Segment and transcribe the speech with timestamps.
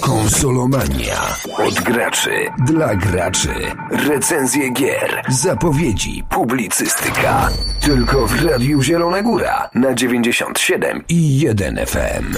[0.00, 1.36] Konsolomania.
[1.58, 2.30] Od graczy.
[2.66, 3.54] Dla graczy.
[3.90, 5.22] Recenzje gier.
[5.28, 6.24] Zapowiedzi.
[6.30, 7.48] Publicystyka.
[7.80, 9.70] Tylko w Radiu Zielona Góra.
[9.74, 12.36] Na 97 i 1 FM.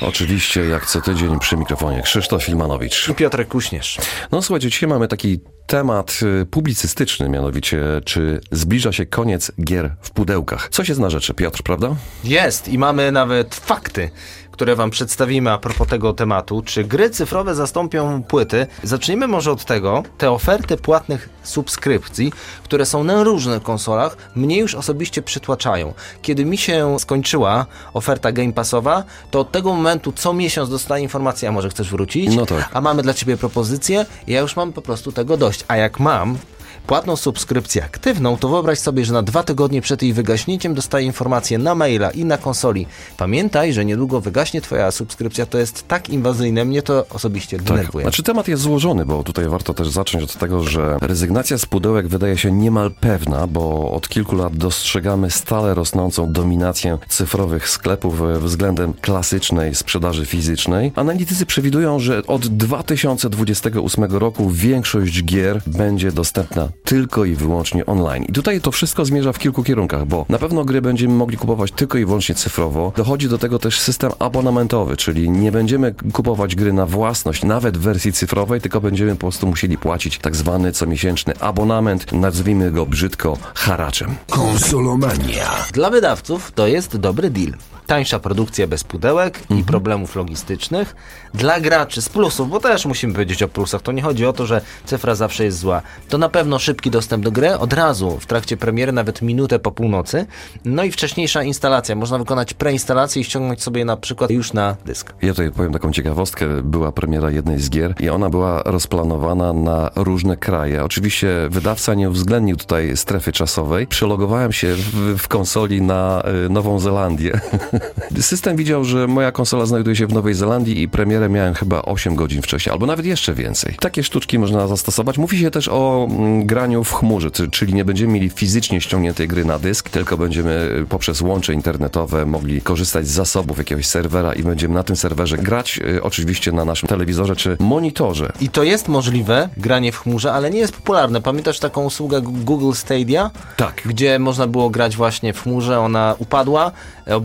[0.00, 3.08] Oczywiście, jak co tydzień przy mikrofonie Krzysztof Filmanowicz.
[3.08, 3.98] I Piotrek Kuśnierz.
[4.32, 10.10] No słuchajcie, dzisiaj mamy taki temat y, publicystyczny, mianowicie czy zbliża się koniec gier w
[10.10, 10.68] pudełkach.
[10.68, 11.96] Coś jest na rzeczy, Piotr, prawda?
[12.24, 14.10] Jest i mamy nawet fakty,
[14.58, 16.62] które wam przedstawimy a propos tego tematu.
[16.62, 18.66] Czy gry cyfrowe zastąpią płyty?
[18.82, 22.32] Zacznijmy może od tego, te oferty płatnych subskrypcji,
[22.64, 25.94] które są na różnych konsolach, mnie już osobiście przytłaczają.
[26.22, 31.48] Kiedy mi się skończyła oferta Game Passowa, to od tego momentu co miesiąc dostaję informację,
[31.48, 32.36] a może chcesz wrócić?
[32.36, 32.70] No tak.
[32.72, 35.57] A mamy dla ciebie propozycję, ja już mam po prostu tego dość.
[35.68, 36.38] A jak mam
[36.88, 41.58] płatną subskrypcję aktywną, to wyobraź sobie, że na dwa tygodnie przed jej wygaśnięciem dostaję informację
[41.58, 42.86] na maila i na konsoli.
[43.16, 48.04] Pamiętaj, że niedługo wygaśnie twoja subskrypcja, to jest tak inwazyjne, mnie to osobiście denerwuje.
[48.04, 52.08] Znaczy temat jest złożony, bo tutaj warto też zacząć od tego, że rezygnacja z pudełek
[52.08, 58.92] wydaje się niemal pewna, bo od kilku lat dostrzegamy stale rosnącą dominację cyfrowych sklepów względem
[58.92, 60.92] klasycznej sprzedaży fizycznej.
[60.96, 68.24] Analitycy przewidują, że od 2028 roku większość gier będzie dostępna tylko i wyłącznie online.
[68.24, 71.72] I tutaj to wszystko zmierza w kilku kierunkach, bo na pewno gry będziemy mogli kupować
[71.72, 72.92] tylko i wyłącznie cyfrowo.
[72.96, 77.80] Dochodzi do tego też system abonamentowy, czyli nie będziemy kupować gry na własność, nawet w
[77.80, 83.38] wersji cyfrowej, tylko będziemy po prostu musieli płacić tak zwany comiesięczny abonament, nazwijmy go brzydko
[83.54, 84.14] haraczem.
[84.30, 85.50] Konsolomania.
[85.72, 87.52] Dla wydawców to jest dobry deal.
[87.88, 89.60] Tańsza produkcja bez pudełek Mhm.
[89.60, 90.96] i problemów logistycznych.
[91.34, 94.46] Dla graczy z plusów, bo też musimy powiedzieć o plusach, to nie chodzi o to,
[94.46, 95.82] że cyfra zawsze jest zła.
[96.08, 99.70] To na pewno szybki dostęp do gry, od razu w trakcie premiery, nawet minutę po
[99.72, 100.26] północy.
[100.64, 101.94] No i wcześniejsza instalacja.
[101.94, 105.12] Można wykonać preinstalację i ściągnąć sobie na przykład już na dysk.
[105.22, 106.62] Ja tutaj powiem taką ciekawostkę.
[106.62, 110.84] Była premiera jednej z gier i ona była rozplanowana na różne kraje.
[110.84, 113.86] Oczywiście wydawca nie uwzględnił tutaj strefy czasowej.
[113.86, 117.40] Przelogowałem się w, w konsoli na y, Nową Zelandię.
[118.20, 122.14] System widział, że moja konsola znajduje się w Nowej Zelandii i premierę miałem chyba 8
[122.14, 123.76] godzin wcześniej, albo nawet jeszcze więcej.
[123.80, 125.18] Takie sztuczki można zastosować.
[125.18, 129.28] Mówi się też o mm, graniu w chmurze, czy- czyli nie będziemy mieli fizycznie ściągniętej
[129.28, 134.32] gry na dysk, tylko będziemy y, poprzez łącze internetowe mogli korzystać z zasobów jakiegoś serwera
[134.32, 138.32] i będziemy na tym serwerze grać, y, oczywiście na naszym telewizorze czy monitorze.
[138.40, 141.20] I to jest możliwe, granie w chmurze, ale nie jest popularne.
[141.22, 143.30] Pamiętasz taką usługę Google Stadia?
[143.56, 143.82] Tak.
[143.84, 146.70] Gdzie można było grać właśnie w chmurze, ona upadła.
[147.06, 147.16] E,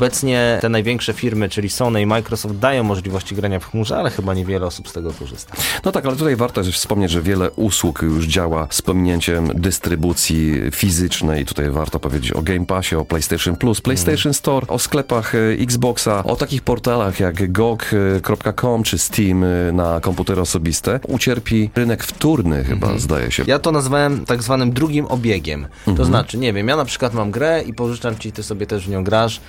[0.62, 4.66] Te największe firmy, czyli Sony i Microsoft, dają możliwości grania w chmurze, ale chyba niewiele
[4.66, 5.54] osób z tego korzysta.
[5.86, 11.46] No tak, ale tutaj warto wspomnieć, że wiele usług już działa z pominięciem dystrybucji fizycznej.
[11.46, 16.24] Tutaj warto powiedzieć o Game Passie, o PlayStation Plus, PlayStation Store, o sklepach e, Xboxa,
[16.24, 21.00] o takich portalach jak GOG.com czy Steam e, na komputery osobiste.
[21.08, 23.44] Ucierpi rynek wtórny chyba, zdaje się.
[23.48, 25.68] Ja to nazwałem tak zwanym drugim obiegiem.
[25.98, 28.88] To znaczy, nie wiem, ja na przykład mam grę i pożyczam ci, ty sobie też
[28.88, 29.42] w nią grasz.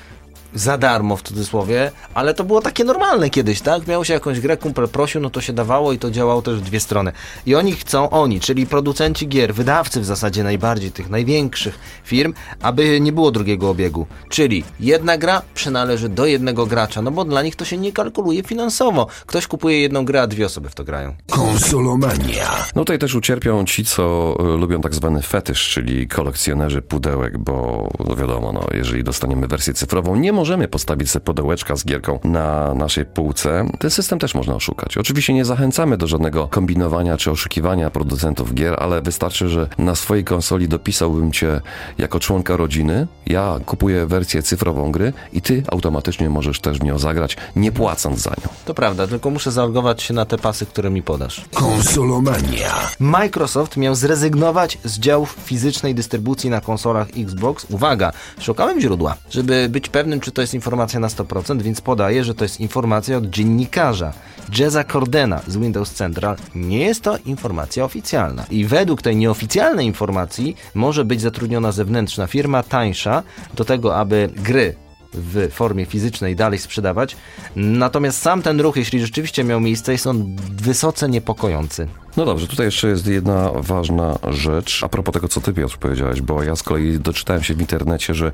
[0.54, 3.86] Za darmo w cudzysłowie, ale to było takie normalne kiedyś, tak?
[3.86, 6.62] Miało się jakąś grę, kumpel prosił, no to się dawało i to działało też w
[6.62, 7.12] dwie strony.
[7.46, 13.00] I oni chcą, oni, czyli producenci gier, wydawcy w zasadzie najbardziej tych największych firm, aby
[13.00, 14.06] nie było drugiego obiegu.
[14.28, 18.42] Czyli jedna gra przynależy do jednego gracza, no bo dla nich to się nie kalkuluje
[18.42, 19.06] finansowo.
[19.26, 21.14] Ktoś kupuje jedną grę, a dwie osoby w to grają.
[21.30, 22.50] Konsolomania.
[22.74, 27.88] No tutaj też ucierpią ci, co y, lubią tak zwany fetysz, czyli kolekcjonerzy pudełek, bo
[28.08, 32.74] no wiadomo, no, jeżeli dostaniemy wersję cyfrową, nie możemy postawić sobie pudełeczka z gierką na
[32.74, 33.68] naszej półce.
[33.78, 34.98] Ten system też można oszukać.
[34.98, 40.24] Oczywiście nie zachęcamy do żadnego kombinowania czy oszukiwania producentów gier, ale wystarczy, że na swojej
[40.24, 41.60] konsoli dopisałbym cię
[41.98, 46.98] jako członka rodziny, ja kupuję wersję cyfrową gry i ty automatycznie możesz też w nią
[46.98, 48.48] zagrać, nie płacąc za nią.
[48.64, 51.44] To prawda, tylko muszę zalogować się na te pasy, które mi podasz.
[51.54, 52.74] Konsolomania.
[53.00, 57.66] Microsoft miał zrezygnować z działów fizycznej dystrybucji na konsolach Xbox.
[57.70, 62.34] Uwaga, szukałem źródła, żeby być pewnym, czy to jest informacja na 100%, więc podaję, że
[62.34, 64.12] to jest informacja od dziennikarza
[64.58, 66.36] Jeza Cordena z Windows Central.
[66.54, 68.46] Nie jest to informacja oficjalna.
[68.50, 73.22] I według tej nieoficjalnej informacji może być zatrudniona zewnętrzna firma tańsza
[73.54, 74.83] do tego, aby gry
[75.14, 77.16] w formie fizycznej dalej sprzedawać.
[77.56, 81.88] Natomiast sam ten ruch, jeśli rzeczywiście miał miejsce, jest on wysoce niepokojący.
[82.16, 86.20] No dobrze, tutaj jeszcze jest jedna ważna rzecz a propos tego, co ty Piotr powiedziałeś,
[86.20, 88.32] bo ja z kolei doczytałem się w internecie, że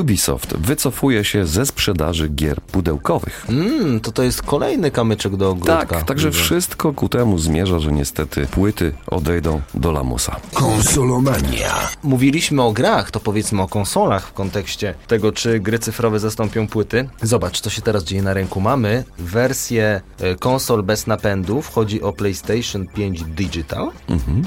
[0.00, 3.46] Ubisoft wycofuje się ze sprzedaży gier pudełkowych.
[3.48, 5.86] Mm, to to jest kolejny kamyczek do ogródka.
[5.86, 10.36] Tak, także wszystko ku temu zmierza, że niestety płyty odejdą do lamusa.
[10.54, 11.74] Konsolomania.
[12.02, 17.08] Mówiliśmy o grach, to powiedzmy o konsolach w kontekście tego, czy gry cyfrowe zastąpią płyty.
[17.22, 18.60] Zobacz, co się teraz dzieje na rynku.
[18.60, 21.68] Mamy wersję e, konsol bez napędów.
[21.68, 23.90] Chodzi o PlayStation 5 Digital,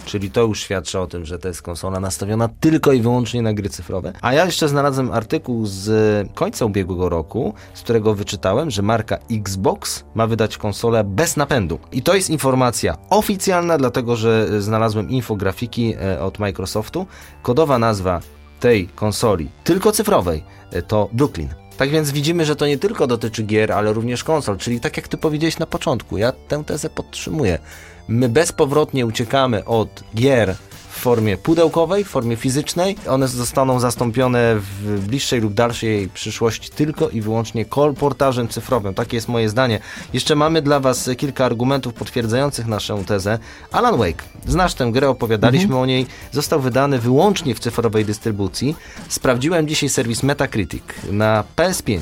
[0.05, 3.53] czyli to już świadczy o tym, że to jest konsola nastawiona tylko i wyłącznie na
[3.53, 4.13] gry cyfrowe.
[4.21, 10.03] A ja jeszcze znalazłem artykuł z końca ubiegłego roku, z którego wyczytałem, że marka Xbox
[10.15, 11.79] ma wydać konsolę bez napędu.
[11.91, 17.05] I to jest informacja oficjalna, dlatego że e, znalazłem infografiki e, od Microsoftu.
[17.41, 18.21] Kodowa nazwa
[18.63, 21.49] tej konsoli, tylko cyfrowej, e, to Brooklyn.
[21.77, 25.07] Tak więc widzimy, że to nie tylko dotyczy gier, ale również konsol, czyli tak jak
[25.07, 27.59] ty powiedziałeś na początku, ja tę tezę podtrzymuję.
[28.07, 30.55] My bezpowrotnie uciekamy od gier
[31.03, 32.95] formie pudełkowej, w formie fizycznej.
[33.09, 38.93] One zostaną zastąpione w bliższej lub dalszej przyszłości tylko i wyłącznie kolportażem cyfrowym.
[38.93, 39.79] Takie jest moje zdanie.
[40.13, 43.39] Jeszcze mamy dla Was kilka argumentów potwierdzających naszą tezę.
[43.71, 44.23] Alan Wake.
[44.47, 46.05] Znasz tę grę, opowiadaliśmy o niej.
[46.31, 48.75] Został wydany wyłącznie w cyfrowej dystrybucji.
[49.09, 50.83] Sprawdziłem dzisiaj serwis Metacritic.
[51.11, 51.99] Na PS5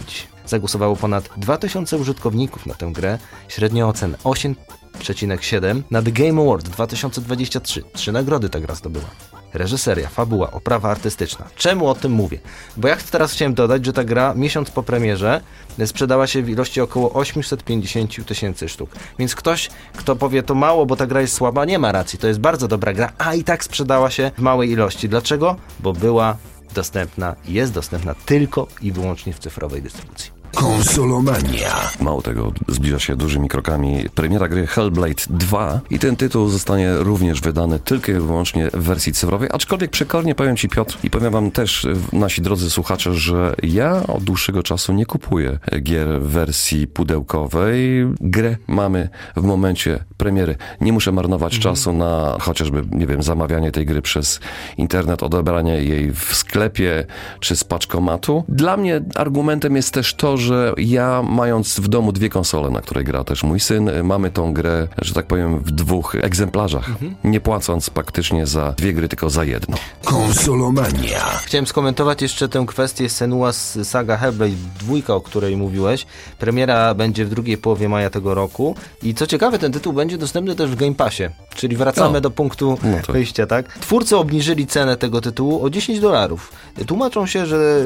[0.51, 3.17] zagłosowało ponad 2000 użytkowników na tę grę.
[3.47, 7.83] Średnia ocen 8,7 na The Game Award 2023.
[7.93, 9.05] Trzy nagrody ta gra zdobyła.
[9.53, 11.45] Reżyseria, fabuła, oprawa artystyczna.
[11.55, 12.39] Czemu o tym mówię?
[12.77, 15.41] Bo ja teraz chciałem dodać, że ta gra miesiąc po premierze
[15.85, 18.89] sprzedała się w ilości około 850 tysięcy sztuk.
[19.19, 22.19] Więc ktoś, kto powie to mało, bo ta gra jest słaba, nie ma racji.
[22.19, 25.09] To jest bardzo dobra gra, a i tak sprzedała się w małej ilości.
[25.09, 25.55] Dlaczego?
[25.79, 26.37] Bo była
[26.73, 30.40] dostępna jest dostępna tylko i wyłącznie w cyfrowej dystrybucji.
[30.55, 31.89] Konsolomania.
[31.99, 37.41] Mało tego, zbliża się dużymi krokami premiera gry Hellblade 2 i ten tytuł zostanie również
[37.41, 41.51] wydany tylko i wyłącznie w wersji cyfrowej, aczkolwiek przekornie powiem Ci Piotr i powiem Wam
[41.51, 46.87] też, y, nasi drodzy słuchacze, że ja od dłuższego czasu nie kupuję gier w wersji
[46.87, 48.07] pudełkowej.
[48.21, 50.55] Grę mamy w momencie premiery.
[50.81, 54.39] Nie muszę marnować czasu na chociażby, nie wiem, zamawianie tej gry przez
[54.77, 57.05] internet, odebranie jej w sklepie
[57.39, 58.43] czy z paczkomatu.
[58.49, 63.03] Dla mnie argumentem jest też to, że ja mając w domu dwie konsole, na której
[63.03, 66.89] gra też mój syn, mamy tą grę, że tak powiem, w dwóch egzemplarzach,
[67.23, 69.77] nie płacąc praktycznie za dwie gry, tylko za jedną.
[70.05, 71.19] Konsolomania.
[71.45, 74.55] Chciałem skomentować jeszcze tę kwestię Senua's Saga Hellblade
[75.03, 76.05] 2, o której mówiłeś.
[76.39, 80.55] Premiera będzie w drugiej połowie maja tego roku i co ciekawe, ten tytuł będzie dostępny
[80.55, 81.23] też w Game Passie,
[81.55, 82.21] czyli wracamy O.
[82.21, 83.73] do punktu No to- wyjścia, tak?
[83.79, 86.51] Twórcy obniżyli cenę tego tytułu o 10 dolarów.
[86.87, 87.83] Tłumaczą się, że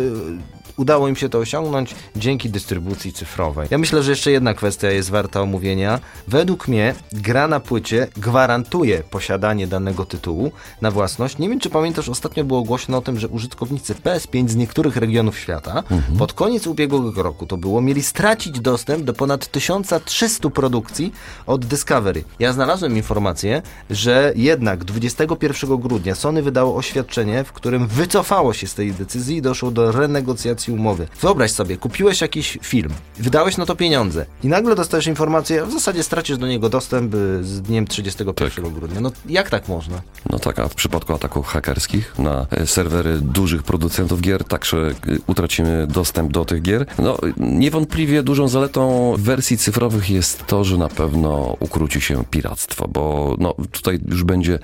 [0.77, 3.67] udało im się to osiągnąć dzięki dystrybucji cyfrowej.
[3.71, 5.99] Ja myślę, że jeszcze jedna kwestia jest warta omówienia.
[6.27, 10.51] Według mnie gra na płycie gwarantuje posiadanie danego tytułu
[10.81, 11.37] na własność.
[11.37, 15.39] Nie wiem, czy pamiętasz, ostatnio było głośno o tym, że użytkownicy PS5 z niektórych regionów
[15.39, 15.83] świata
[16.17, 21.13] pod koniec ubiegłego roku to było, mieli stracić dostęp do ponad 1300 produkcji
[21.45, 22.23] od Discovery.
[22.39, 28.73] Ja znalazłem informację, że jednak 21 grudnia Sony wydało oświadczenie, w którym wycofało się z
[28.73, 31.07] tej decyzji i doszło do renegocjacji umowy.
[31.21, 36.03] Wyobraź sobie, kupiłeś jakiś film, wydałeś na to pieniądze i nagle dostajesz informację, w zasadzie
[36.03, 39.01] stracisz do niego dostęp y, z dniem 31 grudnia.
[39.01, 40.01] No jak tak można?
[40.29, 44.93] No tak, a w przypadku ataków hakerskich na e, serwery dużych producentów gier także e,
[45.27, 46.85] utracimy dostęp do tych gier.
[46.99, 53.35] No niewątpliwie dużą zaletą wersji cyfrowych jest to, że na pewno ukróci się piractwo, bo
[53.39, 54.59] no tutaj już będzie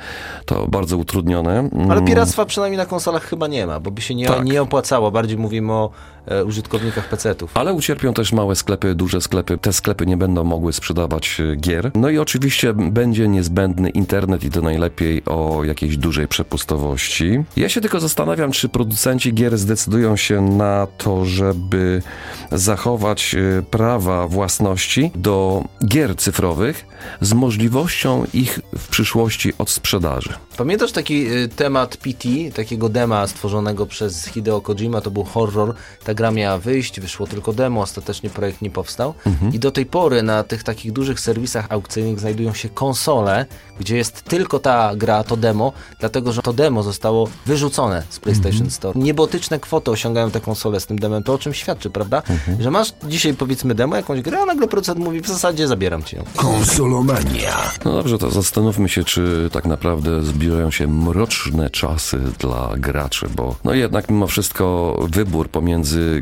[0.45, 1.69] to bardzo utrudnione.
[1.73, 4.45] Ale Mm, piractwa przynajmniej na konsolach chyba nie ma, bo by się nie, Tak.
[4.45, 5.11] nie opłacało.
[5.11, 5.90] Bardziej mówimy o
[6.45, 7.51] użytkownikach PC-ów.
[7.53, 9.57] Ale ucierpią też małe sklepy, duże sklepy.
[9.57, 11.91] Te sklepy nie będą mogły sprzedawać e, gier.
[11.95, 17.43] No i oczywiście będzie niezbędny internet i to najlepiej o jakiejś dużej przepustowości.
[17.57, 22.01] Ja się tylko zastanawiam, czy producenci gier zdecydują się na to, żeby
[22.51, 26.85] zachować e, prawa własności do gier cyfrowych
[27.21, 30.33] z możliwością ich w przyszłości odsprzedaży.
[30.57, 35.75] Pamiętasz taki temat PT, takiego dema stworzonego przez Hideo Kojima, to był horror.
[36.03, 39.13] Ta gra miała wyjść, wyszło tylko demo, ostatecznie projekt nie powstał.
[39.53, 43.45] I do tej pory na tych takich dużych serwisach aukcyjnych znajdują się konsole,
[43.79, 48.69] gdzie jest tylko ta gra, to demo, dlatego że to demo zostało wyrzucone z PlayStation
[48.69, 48.99] Store.
[48.99, 52.23] Niebotyczne kwoty osiągają te konsole z tym demem, to o czym świadczy, prawda?
[52.59, 56.15] Że masz dzisiaj powiedzmy demo, jakąś grę, a nagle producent mówi w zasadzie zabieram ci
[56.15, 56.23] ją.
[56.35, 57.71] Konsolomania.
[57.85, 63.55] No dobrze, to zastanówmy się, czy tak naprawdę zbliżają się mroczne czasy dla graczy, bo
[63.63, 65.70] no jednak mimo wszystko wybór pomiędzy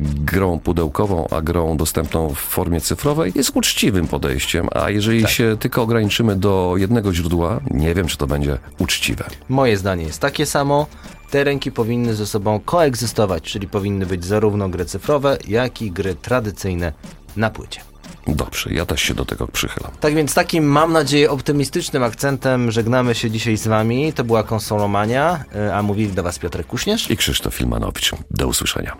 [0.01, 5.81] grą pudełkową a grą dostępną w formie cyfrowej jest uczciwym podejściem, a jeżeli się tylko
[5.81, 9.25] ograniczymy do jednego źródła, nie wiem, czy to będzie uczciwe.
[9.49, 10.87] Moje zdanie jest takie samo.
[11.29, 16.15] Te ręki powinny ze sobą koegzystować, czyli powinny być zarówno gry cyfrowe, jak i gry
[16.15, 16.93] tradycyjne
[17.35, 17.81] na płycie.
[18.27, 19.91] Dobrze, ja też się do tego przychylam.
[19.99, 24.13] Tak więc takim, mam nadzieję, optymistycznym akcentem żegnamy się dzisiaj z Wami.
[24.13, 27.11] To była konsolomania, y, a mówili do Was Piotrek Kuśnierz.
[27.11, 28.11] I Krzysztof Filmanowicz.
[28.31, 28.97] Do usłyszenia.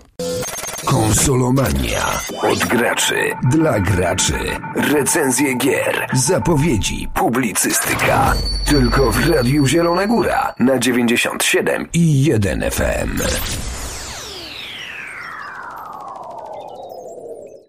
[0.86, 2.06] Konsolomania.
[2.42, 3.16] Od graczy
[3.52, 4.34] dla graczy.
[4.76, 8.34] Recenzje gier, zapowiedzi, publicystyka.
[8.66, 13.22] Tylko w Radiu Zielona Góra na 97 i 1 FM.